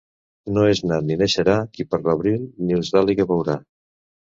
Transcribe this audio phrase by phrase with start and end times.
[0.55, 3.65] No és nat ni naixerà qui per l'abril nius d'àliga veurà.